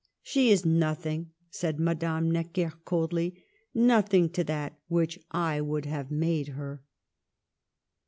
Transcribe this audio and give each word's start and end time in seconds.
"She 0.23 0.49
is 0.51 0.65
nothing," 0.65 1.29
said 1.51 1.79
Madame 1.79 2.31
Necker, 2.31 2.73
coldly," 2.85 3.43
nothing 3.91 4.31
to 4.31 4.43
that 4.45 4.79
which 4.87 5.19
I 5.29 5.61
would 5.61 5.85
have 5.85 6.09
made 6.09 6.47
her." 6.47 6.81